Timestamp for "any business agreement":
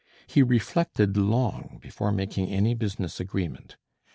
2.47-3.77